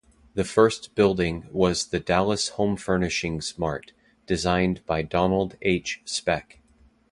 [0.33, 3.93] The first building was the Dallas Homefurnishings Mart,
[4.25, 6.01] designed by Donald H.
[6.05, 6.57] Speck.